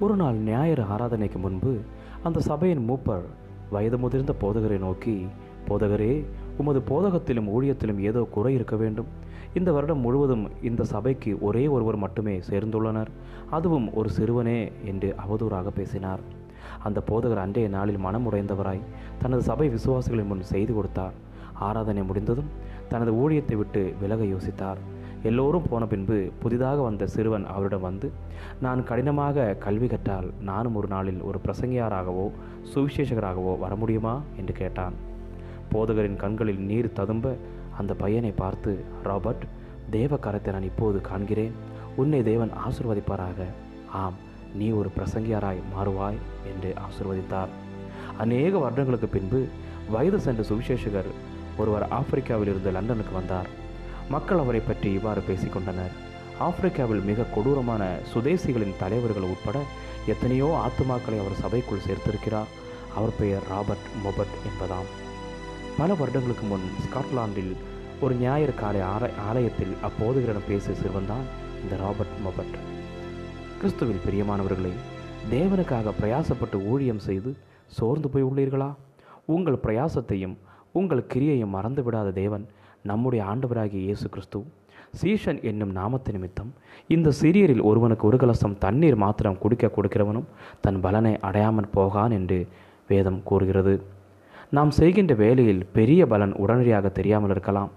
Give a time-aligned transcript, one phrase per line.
[0.00, 1.80] ஒரு நாள் ஞாயிறு ஆராதனைக்கு முன்பு
[2.22, 3.26] அந்த சபையின் மூப்பர்
[3.70, 5.26] வயது முதிர்ந்த போதகரை நோக்கி
[5.68, 6.24] போதகரே
[6.58, 9.06] உமது போதகத்திலும் ஊழியத்திலும் ஏதோ குறை இருக்க வேண்டும்.
[9.54, 13.10] இந்த வருடம் முழுவதும் இந்த சபைக்கு ஒரே ஒருவர் மட்டுமே சேர்ந்துள்ளனர்.
[13.50, 16.20] அதுவும் ஒரு சிறுவனே என்று அவதூறாக பேசினார்.
[16.82, 18.80] அந்த போதகர் அன்றைய நாளில் மனமுடைந்தவராய்
[19.22, 21.12] தனது சபை விசுவாசிகளின் முன் செய்து கொடுத்தார்.
[21.58, 22.50] ஆராதனை முடிந்ததும்
[22.88, 24.93] தனது ஊழியத்தை விட்டு விலக யோசித்தார்.
[25.28, 28.12] எல்லோரும் போன பின்பு புதிதாக வந்த சிறுவன் அவரிடம் வந்து
[28.60, 32.26] நான் கடினமாக கல்வி கற்றால் நானும் ஒரு நாளில் ஒரு பிரசங்கியாராகவோ
[32.74, 34.20] சுவிசேஷகராகவோ வர முடியுமா?
[34.36, 34.92] என்று கேட்டான்.
[35.72, 37.36] போதகரின் கண்களில் நீர் ததும்ப
[37.78, 39.46] அந்த பையனை பார்த்து ராபர்ட்
[39.90, 41.54] தேவ கரத்தை நான் இப்போது காண்கிறேன்.
[41.96, 43.40] உன்னை தேவன் ஆசிர்வதிப்பாராக.
[43.92, 44.18] ஆம்
[44.54, 47.52] நீ ஒரு பிரசங்கியாராய் மாறுவாய் என்று ஆசிர்வதித்தார்.
[48.18, 49.46] அநேக வருடங்களுக்கு பின்பு
[49.90, 51.12] வயது சென்ற சுவிசேஷகர்
[51.58, 53.62] ஒருவர் ஆப்பிரிக்காவில் இருந்து லண்டனுக்கு வந்தார்.
[54.08, 55.94] மக்கள் அவரை பற்றி இவ்வாறு பேசிக்கொண்டனர்.
[56.40, 59.58] ஆப்பிரிக்காவில் மிக கொடூரமான சுதேசிகளின் தலைவர்கள் உட்பட
[60.06, 62.50] எத்தனையோ ஆத்துமாக்களை அவர் சபைக்குள் சேர்த்திருக்கிறார்.
[62.94, 64.88] அவர் பெயர் ராபர்ட் மொபட் என்பதாம்.
[65.78, 67.56] பல வருடங்களுக்கு முன் ஸ்காட்லாந்தில்
[68.00, 71.24] ஒரு ஞாயிறு காலை ஆர ஆலயத்தில் அப்போதுகளிடம் பேசிய சிறுவன்தான்
[71.62, 72.56] இந்த ராபர்ட் மொபர்ட்.
[73.60, 74.72] கிறிஸ்துவில் பிரியமானவர்களே
[75.30, 78.74] தேவனுக்காக பிரயாசப்பட்டு ஊழியம் செய்து சோர்ந்து போய் உள்ளீர்களா?
[79.24, 80.36] உங்கள் பிரயாசத்தையும்
[80.72, 82.48] உங்கள் கிரியையும் மறந்து விடாத தேவன்
[82.90, 84.38] நம்முடைய ஆண்டவராகிய இயேசு கிறிஸ்து
[85.00, 86.50] சீஷன் என்னும் நாமத்து நிமித்தம்
[86.94, 90.28] இந்த சிறியரில் ஒருவனுக்கு ஒரு கலசம் தண்ணீர் மாத்திரம் குடிக்க கொடுக்கிறவனும்
[90.64, 92.38] தன் பலனை அடையாமல் போகான் என்று
[92.88, 93.74] வேதம் கூறுகிறது.
[94.56, 97.70] நாம் செய்கின்ற வேலையில் பெரிய பலன் உடனடியாக தெரியாமல் இருக்கலாம்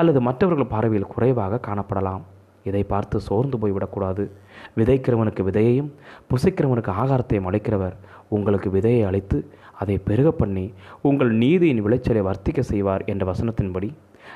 [0.00, 2.22] அல்லது மற்றவர்கள் பார்வையில் குறைவாக காணப்படலாம்.
[2.64, 4.30] இதை பார்த்து சோர்ந்து போய்விடக்கூடாது.
[4.76, 5.90] விதைக்கிறவனுக்கு விதையையும்
[6.30, 7.92] புசிக்கிறவனுக்கு ஆகாரத்தையும் அளிக்கிறவர்
[8.28, 13.92] உங்களுக்கு விதையை அளித்து அதை பெருக பண்ணி உங்கள் நீதியின் விளைச்சலை வர்த்திக்க செய்வார் என்ற வசனத்தின்படி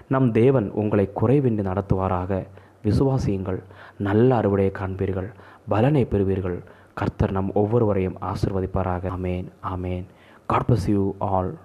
[0.09, 2.47] நம் தேவன் உங்களை குறைவின்றி நடத்துவாராக.
[2.84, 3.62] விசுவாசியுங்கள்
[3.99, 5.31] நல்ல அறுவடையை காண்பீர்கள்
[5.69, 6.59] பலனை பெறுவீர்கள்.
[6.95, 9.11] கர்த்தர் நம் ஒவ்வொருவரையும் ஆசிர்வதிப்பாராக.
[9.19, 10.05] Amen amen.
[10.47, 11.59] God bless you all